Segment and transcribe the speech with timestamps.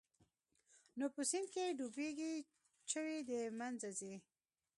[0.97, 2.33] نو په سيند کښې ډوبېږي
[2.91, 4.15] چوي د منځه ځي.